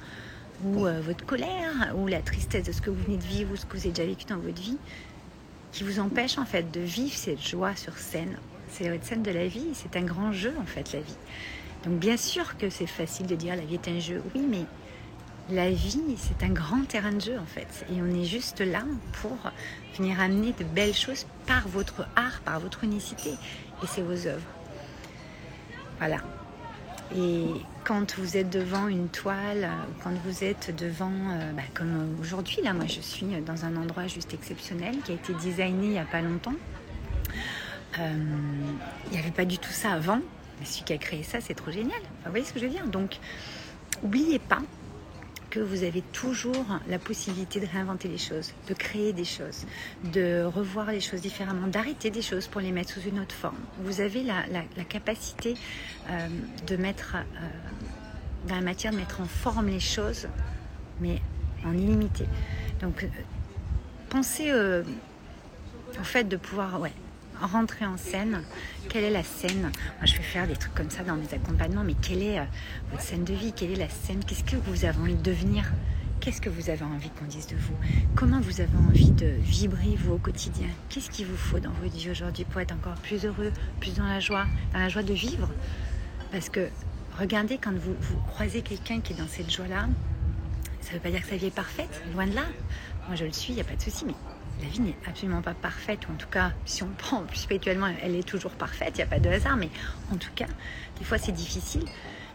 ou 0.65 0.85
euh, 0.85 1.01
votre 1.01 1.25
colère 1.25 1.93
ou 1.95 2.07
la 2.07 2.21
tristesse 2.21 2.65
de 2.65 2.71
ce 2.71 2.81
que 2.81 2.89
vous 2.89 3.03
venez 3.03 3.17
de 3.17 3.23
vivre 3.23 3.53
ou 3.53 3.55
ce 3.55 3.65
que 3.65 3.77
vous 3.77 3.83
avez 3.83 3.91
déjà 3.91 4.07
vécu 4.07 4.25
dans 4.25 4.37
votre 4.37 4.61
vie 4.61 4.77
qui 5.71 5.83
vous 5.83 5.99
empêche 5.99 6.37
en 6.37 6.45
fait 6.45 6.71
de 6.71 6.81
vivre 6.81 7.15
cette 7.15 7.41
joie 7.41 7.75
sur 7.75 7.97
scène. 7.97 8.37
C'est 8.69 8.89
la 8.89 9.01
scène 9.01 9.23
de 9.23 9.31
la 9.31 9.47
vie, 9.47 9.69
c'est 9.73 9.95
un 9.97 10.03
grand 10.03 10.31
jeu 10.31 10.53
en 10.59 10.65
fait 10.65 10.93
la 10.93 10.99
vie. 10.99 11.17
Donc 11.85 11.99
bien 11.99 12.17
sûr 12.17 12.57
que 12.57 12.69
c'est 12.69 12.87
facile 12.87 13.27
de 13.27 13.35
dire 13.35 13.55
la 13.55 13.63
vie 13.63 13.75
est 13.75 13.87
un 13.87 13.99
jeu, 13.99 14.21
oui, 14.35 14.45
mais 14.47 14.65
la 15.49 15.71
vie 15.71 16.15
c'est 16.17 16.45
un 16.45 16.49
grand 16.49 16.87
terrain 16.87 17.11
de 17.11 17.21
jeu 17.21 17.37
en 17.37 17.45
fait. 17.45 17.85
Et 17.91 18.01
on 18.01 18.09
est 18.13 18.25
juste 18.25 18.61
là 18.61 18.83
pour 19.21 19.37
venir 19.97 20.19
amener 20.19 20.53
de 20.57 20.63
belles 20.63 20.93
choses 20.93 21.25
par 21.47 21.67
votre 21.67 22.07
art, 22.15 22.41
par 22.45 22.59
votre 22.59 22.83
unicité. 22.83 23.31
Et 23.83 23.87
c'est 23.87 24.01
vos 24.01 24.27
œuvres. 24.27 24.47
Voilà. 25.97 26.17
Et 27.15 27.45
quand 27.83 28.17
vous 28.17 28.37
êtes 28.37 28.49
devant 28.49 28.87
une 28.87 29.09
toile, 29.09 29.69
quand 30.03 30.13
vous 30.25 30.43
êtes 30.43 30.73
devant, 30.75 31.11
euh, 31.11 31.51
bah, 31.51 31.63
comme 31.73 32.15
aujourd'hui, 32.21 32.61
là, 32.63 32.73
moi 32.73 32.85
je 32.87 33.01
suis 33.01 33.25
dans 33.45 33.65
un 33.65 33.75
endroit 33.75 34.07
juste 34.07 34.33
exceptionnel 34.33 34.97
qui 35.03 35.11
a 35.11 35.15
été 35.15 35.33
designé 35.33 35.87
il 35.87 35.91
n'y 35.91 35.99
a 35.99 36.05
pas 36.05 36.21
longtemps. 36.21 36.55
Euh, 37.99 38.13
il 39.07 39.11
n'y 39.11 39.19
avait 39.19 39.31
pas 39.31 39.45
du 39.45 39.57
tout 39.57 39.71
ça 39.71 39.91
avant. 39.91 40.21
Celui 40.63 40.83
qui 40.83 40.93
a 40.93 40.97
créé 40.97 41.23
ça, 41.23 41.41
c'est 41.41 41.55
trop 41.55 41.71
génial. 41.71 41.99
vous 42.23 42.29
voyez 42.29 42.45
ce 42.45 42.53
que 42.53 42.59
je 42.59 42.65
veux 42.65 42.71
dire? 42.71 42.87
Donc, 42.87 43.17
n'oubliez 44.01 44.39
pas 44.39 44.59
que 45.51 45.59
vous 45.59 45.83
avez 45.83 46.01
toujours 46.01 46.79
la 46.87 46.97
possibilité 46.97 47.59
de 47.59 47.67
réinventer 47.67 48.07
les 48.07 48.17
choses, 48.17 48.53
de 48.67 48.73
créer 48.73 49.13
des 49.13 49.25
choses, 49.25 49.67
de 50.05 50.43
revoir 50.43 50.91
les 50.91 51.01
choses 51.01 51.21
différemment, 51.21 51.67
d'arrêter 51.67 52.09
des 52.09 52.21
choses 52.23 52.47
pour 52.47 52.61
les 52.61 52.71
mettre 52.71 52.93
sous 52.93 53.01
une 53.01 53.19
autre 53.19 53.35
forme. 53.35 53.59
Vous 53.83 54.01
avez 54.01 54.23
la, 54.23 54.43
capacité 54.89 55.55
euh, 56.09 56.27
de 56.65 56.75
mettre 56.77 57.17
euh, 57.17 57.47
dans 58.47 58.55
la 58.55 58.61
matière, 58.61 58.93
de 58.93 58.97
mettre 58.97 59.21
en 59.21 59.25
forme 59.25 59.67
les 59.67 59.79
choses, 59.79 60.27
mais 60.99 61.21
en 61.65 61.73
illimité. 61.73 62.25
Donc, 62.79 63.03
euh, 63.03 63.07
pensez 64.09 64.51
au 64.53 66.03
fait 66.03 66.23
de 66.23 66.37
pouvoir 66.37 66.79
ouais, 66.79 66.93
rentrer 67.47 67.85
en 67.85 67.97
scène. 67.97 68.43
Quelle 68.89 69.03
est 69.03 69.11
la 69.11 69.23
scène 69.23 69.61
Moi, 69.61 70.05
je 70.05 70.15
vais 70.15 70.23
faire 70.23 70.47
des 70.47 70.55
trucs 70.55 70.73
comme 70.73 70.89
ça 70.89 71.03
dans 71.03 71.15
mes 71.15 71.33
accompagnements, 71.33 71.83
mais 71.83 71.95
quelle 72.01 72.21
est 72.21 72.39
euh, 72.39 72.43
votre 72.91 73.03
scène 73.03 73.23
de 73.23 73.33
vie 73.33 73.53
Quelle 73.53 73.71
est 73.71 73.75
la 73.75 73.89
scène 73.89 74.23
Qu'est-ce 74.25 74.43
que 74.43 74.55
vous 74.55 74.85
avez 74.85 74.97
envie 74.99 75.15
de 75.15 75.21
devenir 75.21 75.71
Qu'est-ce 76.21 76.39
que 76.39 76.49
vous 76.49 76.69
avez 76.69 76.83
envie 76.83 77.09
qu'on 77.09 77.25
dise 77.25 77.47
de 77.47 77.55
vous 77.55 77.73
Comment 78.15 78.39
vous 78.39 78.61
avez 78.61 78.77
envie 78.87 79.09
de 79.09 79.33
vibrer 79.39 79.95
vous 79.97 80.13
au 80.13 80.17
quotidien 80.19 80.67
Qu'est-ce 80.89 81.09
qu'il 81.09 81.25
vous 81.25 81.35
faut 81.35 81.59
dans 81.59 81.71
votre 81.71 81.95
vie 81.95 82.11
aujourd'hui 82.11 82.45
pour 82.45 82.61
être 82.61 82.73
encore 82.73 82.93
plus 83.01 83.25
heureux, 83.25 83.51
plus 83.79 83.95
dans 83.95 84.05
la 84.05 84.19
joie, 84.19 84.45
dans 84.71 84.79
la 84.79 84.89
joie 84.89 85.01
de 85.01 85.13
vivre 85.13 85.49
Parce 86.31 86.49
que 86.49 86.69
regardez 87.17 87.57
quand 87.57 87.73
vous, 87.73 87.95
vous 87.99 88.17
croisez 88.27 88.61
quelqu'un 88.61 89.01
qui 89.01 89.13
est 89.13 89.15
dans 89.15 89.27
cette 89.27 89.49
joie-là, 89.49 89.87
ça 90.81 90.89
ne 90.89 90.93
veut 90.93 90.99
pas 90.99 91.09
dire 91.09 91.21
que 91.21 91.29
sa 91.29 91.37
vie 91.37 91.47
est 91.47 91.55
parfaite, 91.55 92.03
loin 92.13 92.27
de 92.27 92.35
là. 92.35 92.45
Moi 93.07 93.15
je 93.15 93.25
le 93.25 93.33
suis, 93.33 93.53
il 93.53 93.55
n'y 93.55 93.61
a 93.61 93.65
pas 93.65 93.75
de 93.75 93.81
souci, 93.81 94.05
mais 94.05 94.13
la 94.61 94.67
vie 94.67 94.81
n'est 94.81 94.97
absolument 95.07 95.41
pas 95.41 95.53
parfaite, 95.53 96.07
ou 96.07 96.13
en 96.13 96.15
tout 96.15 96.29
cas, 96.29 96.51
si 96.65 96.83
on 96.83 96.89
prend 96.97 97.23
plus 97.23 97.37
spirituellement, 97.37 97.87
elle 98.01 98.15
est 98.15 98.27
toujours 98.27 98.51
parfaite, 98.51 98.93
il 98.95 98.97
n'y 98.97 99.03
a 99.03 99.07
pas 99.07 99.19
de 99.19 99.29
hasard, 99.29 99.57
mais 99.57 99.69
en 100.11 100.17
tout 100.17 100.31
cas, 100.35 100.47
des 100.99 101.05
fois 101.05 101.17
c'est 101.17 101.31
difficile, 101.31 101.85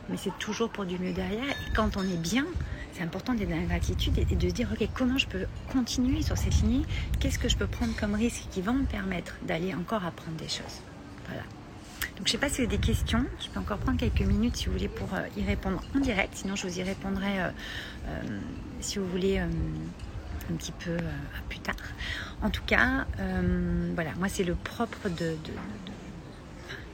mais 0.09 0.17
c'est 0.17 0.37
toujours 0.39 0.71
pour 0.71 0.85
du 0.85 0.99
mieux 0.99 1.13
derrière. 1.13 1.49
Et 1.49 1.73
quand 1.75 1.97
on 1.97 2.03
est 2.03 2.21
bien, 2.21 2.47
c'est 2.93 3.03
important 3.03 3.35
d'être 3.35 3.51
dans 3.51 3.57
la 3.57 3.65
gratitude 3.65 4.19
et 4.19 4.25
de 4.25 4.49
se 4.49 4.55
dire, 4.55 4.69
ok, 4.73 4.89
comment 4.95 5.19
je 5.19 5.27
peux 5.27 5.47
continuer 5.71 6.23
sur 6.23 6.39
cette 6.39 6.55
lignée? 6.63 6.85
Qu'est-ce 7.21 7.39
que 7.39 7.49
je 7.49 7.57
peux 7.57 7.67
prendre 7.67 7.95
comme 7.97 8.15
risque 8.15 8.45
qui 8.51 8.63
va 8.63 8.73
me 8.73 8.85
permettre 8.85 9.35
d'aller 9.43 9.75
encore 9.75 10.05
apprendre 10.05 10.37
des 10.39 10.49
choses? 10.49 10.81
Voilà. 11.27 11.43
Donc 12.17 12.21
je 12.21 12.23
ne 12.23 12.29
sais 12.29 12.39
pas 12.39 12.49
si 12.49 12.57
vous 12.57 12.69
avez 12.69 12.77
des 12.79 12.87
questions, 12.87 13.25
je 13.41 13.49
peux 13.49 13.61
encore 13.61 13.79
prendre 13.79 13.99
quelques 13.99 14.23
minutes 14.23 14.57
si 14.57 14.67
vous 14.67 14.73
voulez 14.73 14.89
pour 14.89 15.13
euh, 15.15 15.27
y 15.37 15.45
répondre 15.45 15.83
en 15.95 15.99
direct, 15.99 16.35
sinon 16.35 16.57
je 16.57 16.67
vous 16.67 16.79
y 16.79 16.83
répondrai 16.83 17.41
euh, 17.41 17.51
euh, 18.09 18.41
si 18.81 18.99
vous 18.99 19.07
voulez 19.07 19.43
un 20.53 20.57
petit 20.57 20.73
peu 20.73 20.91
euh, 20.91 21.01
plus 21.49 21.59
tard. 21.61 21.75
En 22.43 22.51
tout 22.51 22.63
cas, 22.67 23.07
euh, 23.21 23.93
voilà, 23.95 24.11
moi 24.19 24.29
c'est 24.29 24.45
le 24.45 24.55
propre 24.55 25.09
de, 25.09 25.37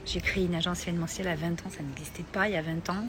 j'ai 0.05 0.19
créé 0.19 0.45
une 0.45 0.55
agence 0.55 0.83
événementielle 0.83 1.27
à 1.27 1.35
20 1.35 1.65
ans, 1.65 1.69
ça 1.69 1.81
n'existait 1.81 2.23
pas 2.23 2.49
il 2.49 2.53
y 2.53 2.57
a 2.57 2.61
20 2.61 2.89
ans. 2.89 3.07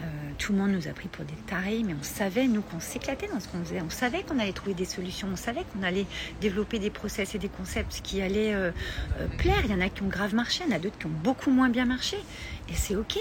Euh, 0.00 0.06
tout 0.38 0.52
le 0.52 0.58
monde 0.58 0.70
nous 0.70 0.88
a 0.88 0.92
pris 0.92 1.08
pour 1.08 1.24
des 1.24 1.34
tarés, 1.46 1.82
mais 1.84 1.94
on 1.98 2.02
savait, 2.02 2.46
nous, 2.46 2.62
qu'on 2.62 2.80
s'éclatait 2.80 3.28
dans 3.28 3.40
ce 3.40 3.48
qu'on 3.48 3.62
faisait. 3.62 3.82
On 3.82 3.90
savait 3.90 4.22
qu'on 4.22 4.38
allait 4.38 4.52
trouver 4.52 4.74
des 4.74 4.86
solutions, 4.86 5.28
on 5.32 5.36
savait 5.36 5.64
qu'on 5.72 5.82
allait 5.82 6.06
développer 6.40 6.78
des 6.78 6.90
process 6.90 7.34
et 7.34 7.38
des 7.38 7.50
concepts 7.50 8.00
qui 8.02 8.22
allaient 8.22 8.54
plaire. 9.36 9.60
Il 9.64 9.70
y 9.70 9.74
en 9.74 9.82
a 9.82 9.90
qui 9.90 10.02
ont 10.02 10.08
grave 10.08 10.34
marché, 10.34 10.64
il 10.66 10.70
y 10.70 10.74
en 10.74 10.76
a 10.76 10.80
d'autres 10.80 10.98
qui 10.98 11.06
ont 11.06 11.10
beaucoup 11.22 11.50
moins 11.50 11.68
bien 11.68 11.84
marché. 11.84 12.16
Et 12.70 12.74
c'est 12.74 12.96
OK. 12.96 13.18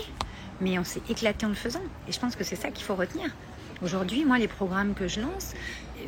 Mais 0.62 0.78
on 0.80 0.84
s'est 0.84 1.02
éclaté 1.10 1.46
en 1.46 1.50
le 1.50 1.56
faisant. 1.56 1.84
Et 2.08 2.12
je 2.12 2.20
pense 2.20 2.36
que 2.36 2.44
c'est 2.44 2.56
ça 2.56 2.72
qu'il 2.72 2.86
faut 2.86 2.96
retenir. 2.96 3.30
Aujourd'hui, 3.82 4.26
moi, 4.26 4.38
les 4.38 4.50
programmes 4.50 4.94
que 4.94 5.08
je 5.08 5.22
lance, 5.22 5.54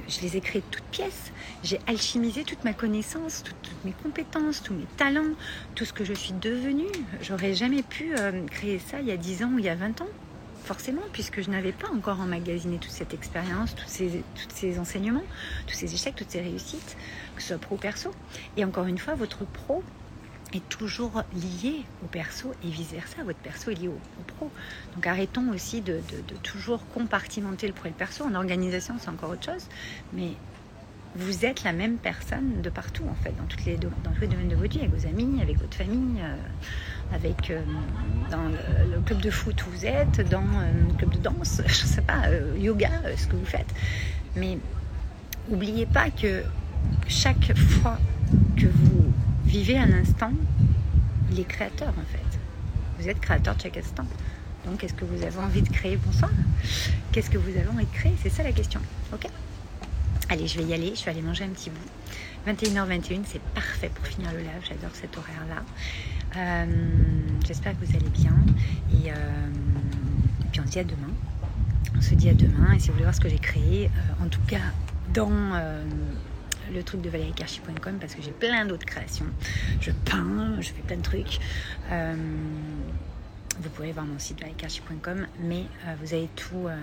je 0.07 0.21
les 0.21 0.38
ai 0.38 0.41
créés 0.41 0.62
de 0.62 0.75
toutes 0.75 0.86
pièces. 0.86 1.31
J'ai 1.63 1.79
alchimisé 1.88 2.43
toute 2.43 2.63
ma 2.63 2.74
connaissance, 2.74 3.43
toutes, 3.43 3.71
mes 3.86 3.93
compétences, 4.03 4.62
tous 4.62 4.74
mes 4.74 4.86
talents, 4.98 5.33
tout 5.75 5.86
ce 5.86 5.93
que 5.93 6.03
je 6.03 6.13
suis 6.13 6.33
devenue. 6.33 6.91
J'aurais 7.21 7.53
jamais 7.53 7.83
pu 7.83 8.13
euh, 8.17 8.45
créer 8.48 8.79
ça 8.79 9.00
il 9.00 9.07
y 9.07 9.12
a 9.12 9.17
10 9.17 9.43
ans 9.43 9.51
ou 9.53 9.60
il 9.60 9.65
y 9.65 9.69
a 9.69 9.75
20 9.75 10.01
ans. 10.01 10.10
Forcément, 10.63 11.01
puisque 11.12 11.41
je 11.41 11.50
n'avais 11.50 11.71
pas 11.71 11.89
encore 11.89 12.19
emmagasiné 12.19 12.77
toute 12.77 12.91
cette 12.91 13.13
expérience, 13.15 13.75
tous 13.75 13.88
ces, 13.88 14.24
tous 14.36 14.55
ces 14.55 14.77
enseignements, 14.77 15.24
tous 15.65 15.74
ces 15.74 15.93
échecs, 15.93 16.15
toutes 16.15 16.29
ces 16.29 16.41
réussites, 16.41 16.95
que 17.36 17.41
ce 17.41 17.50
soit 17.50 17.57
pro 17.57 17.75
ou 17.75 17.77
perso. 17.79 18.12
Et 18.57 18.63
encore 18.63 18.86
une 18.86 19.00
fois, 19.00 19.15
votre 19.15 19.43
pro, 19.45 19.83
est 20.53 20.67
toujours 20.70 21.24
lié 21.34 21.84
au 22.03 22.08
perso 22.08 22.53
et 22.63 22.70
vice-versa. 22.70 23.24
Votre 23.24 23.39
perso 23.39 23.72
est 23.72 23.75
lié 23.75 23.88
au, 23.88 24.00
pro. 24.36 24.51
Donc 24.96 25.08
arrêtons 25.08 25.50
aussi 25.53 25.81
de, 25.81 26.01
toujours 26.43 26.86
compartimenter 26.93 27.67
le 27.67 27.74
pro 27.74 27.86
et 27.86 27.89
le 27.89 27.96
perso. 27.96 28.24
En 28.24 28.36
organisation, 28.36 28.96
c'est 29.00 29.10
encore 29.10 29.31
autre 29.31 29.46
chose. 29.46 29.67
Mais 30.13 30.31
vous 31.15 31.46
êtes 31.46 31.63
la 31.63 31.74
même 31.74 31.98
personne 31.98 32.62
de 32.62 32.70
partout, 32.70 33.03
en 33.10 33.15
fait, 33.15 33.34
dans, 33.38 33.43
tous 33.46 33.65
les 33.65 33.75
domaines 33.75 34.48
de 34.48 34.55
votre 34.55 34.72
vie, 34.72 34.79
avec 34.79 34.93
vos 34.93 35.08
amis, 35.08 35.41
avec 35.41 35.60
votre 35.60 35.75
famille, 35.75 36.22
euh, 36.22 37.15
avec 37.15 37.51
euh, 37.51 37.62
dans 38.29 38.48
le, 38.48 39.01
club 39.01 39.20
de 39.20 39.29
foot 39.29 39.65
où 39.65 39.72
vous 39.72 39.86
êtes, 39.86 40.22
dans 40.29 40.39
euh, 40.39 40.72
le 40.88 40.93
club 40.93 41.12
de 41.12 41.17
danse, 41.17 41.62
je 41.67 41.84
ne 41.84 41.88
sais 41.88 42.01
pas, 42.01 42.29
yoga, 42.58 42.89
ce 43.17 43.27
que 43.27 43.36
vous 43.36 43.46
faites. 43.46 43.74
Mais 44.38 44.58
n'oubliez 45.50 45.86
pas 45.86 46.10
que 46.10 46.43
chaque 47.08 47.58
fois 47.58 47.98
que 48.55 48.67
vous 48.67 49.12
vivez 49.51 49.77
un 49.77 49.91
instant, 49.91 50.31
il 51.29 51.41
est 51.41 51.43
créateur 51.43 51.89
en 51.89 52.05
fait. 52.10 52.39
Vous 52.98 53.10
êtes 53.10 53.20
créateur 53.20 53.53
de 53.55 53.62
chaque 53.62 53.75
instant. 53.75 54.05
Donc, 54.65 54.81
est-ce 54.84 54.93
que 54.93 55.03
vous 55.03 55.24
avez 55.24 55.38
envie 55.39 55.62
de 55.62 55.67
créer? 55.67 55.98
Bonsoir. 55.98 56.31
Qu'est-ce 57.12 57.29
que 57.29 57.38
vous 57.38 57.50
avez 57.50 57.67
envie 57.67 57.86
de 57.86 57.91
créer 57.91 58.13
C'est 58.24 58.29
ça 58.29 58.43
la 58.43 58.53
question. 58.53 58.79
Ok? 59.13 59.27
Allez, 60.29 60.48
je 60.48 60.58
vais 60.58 60.63
y 60.63 60.74
aller. 60.74 60.93
Je 60.96 61.03
vais 61.03 61.12
aller 61.12 61.22
manger 61.22 61.43
un 61.43 61.50
petit 61.50 61.70
bout. 61.70 62.50
21h21, 62.50 63.24
c'est 63.25 63.41
parfait 63.53 63.91
pour 63.93 64.05
finir 64.05 64.31
le 64.31 64.39
live. 64.39 64.62
J'adore 64.70 64.91
cet 64.93 65.17
horaire-là. 65.17 65.63
Euh, 66.38 66.65
j'espère 67.46 67.77
que 67.77 67.86
vous 67.86 67.96
allez 67.96 68.10
bien. 68.10 68.36
Et, 68.93 69.12
euh, 69.12 69.15
puis, 70.51 70.62
on 70.62 70.65
se 70.65 70.72
dit 70.72 70.79
à 70.79 70.86
demain. 70.86 71.12
On 71.98 72.01
se 72.01 72.13
dit 72.13 72.29
à 72.29 72.34
demain. 72.34 72.72
Et 72.74 72.79
si 72.79 72.88
vous 72.88 72.93
voulez 72.93 73.03
voir 73.03 73.15
ce 73.15 73.20
que 73.20 73.29
j'ai 73.29 73.39
créé, 73.39 73.88
euh, 73.88 74.24
en 74.24 74.29
tout 74.29 74.41
cas, 74.48 74.62
dans 75.13 75.29
le 76.73 76.83
truc 76.83 77.01
de 77.01 77.09
valériekarchi.com 77.09 77.97
parce 77.99 78.15
que 78.15 78.21
j'ai 78.21 78.31
plein 78.31 78.65
d'autres 78.65 78.85
créations. 78.85 79.25
Je 79.79 79.91
peins, 79.91 80.59
je 80.59 80.69
fais 80.69 80.81
plein 80.81 80.97
de 80.97 81.01
trucs. 81.01 81.39
Euh, 81.91 82.15
vous 83.59 83.69
pouvez 83.69 83.91
voir 83.91 84.05
mon 84.05 84.17
site 84.17 84.39
valériekarchi.com, 84.39 85.27
mais 85.41 85.65
euh, 85.85 85.93
vous 86.01 86.13
avez 86.13 86.29
tout. 86.35 86.67
Euh, 86.67 86.77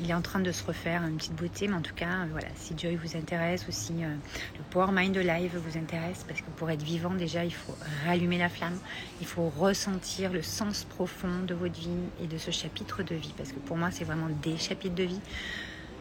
il 0.00 0.10
est 0.10 0.14
en 0.14 0.20
train 0.20 0.40
de 0.40 0.52
se 0.52 0.62
refaire, 0.64 1.02
une 1.02 1.16
petite 1.16 1.34
beauté, 1.34 1.66
mais 1.66 1.74
en 1.74 1.80
tout 1.80 1.94
cas, 1.94 2.26
voilà, 2.30 2.48
si 2.56 2.74
Joy 2.76 2.96
vous 2.96 3.16
intéresse, 3.16 3.66
ou 3.68 3.72
si 3.72 3.92
le 3.92 4.64
Power 4.70 4.92
Mind 4.92 5.16
Live 5.16 5.56
vous 5.56 5.78
intéresse, 5.78 6.24
parce 6.28 6.40
que 6.40 6.50
pour 6.56 6.70
être 6.70 6.82
vivant, 6.82 7.14
déjà, 7.14 7.44
il 7.44 7.54
faut 7.54 7.74
rallumer 8.06 8.38
la 8.38 8.48
flamme, 8.48 8.78
il 9.20 9.26
faut 9.26 9.48
ressentir 9.48 10.32
le 10.32 10.42
sens 10.42 10.84
profond 10.84 11.42
de 11.46 11.54
votre 11.54 11.78
vie 11.78 11.88
et 12.22 12.26
de 12.26 12.38
ce 12.38 12.50
chapitre 12.50 13.02
de 13.02 13.14
vie, 13.14 13.34
parce 13.36 13.52
que 13.52 13.58
pour 13.58 13.76
moi, 13.76 13.90
c'est 13.90 14.04
vraiment 14.04 14.28
des 14.42 14.56
chapitres 14.58 14.96
de 14.96 15.04
vie. 15.04 15.20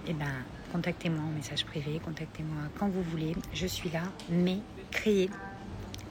Eh 0.10 0.14
ben, 0.14 0.26
contactez-moi 0.72 1.22
en 1.22 1.36
message 1.36 1.66
privé, 1.66 2.00
contactez-moi 2.04 2.70
quand 2.80 2.88
vous 2.88 3.04
voulez. 3.04 3.36
Je 3.54 3.68
suis 3.68 3.90
là, 3.90 4.04
mais 4.30 4.60
créez. 4.90 5.30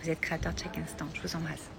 Vous 0.03 0.11
êtes 0.11 0.21
créateur 0.21 0.53
de 0.53 0.59
chaque 0.59 0.77
instant. 0.77 1.07
Je 1.15 1.23
vous 1.23 1.35
embrasse. 1.37 1.71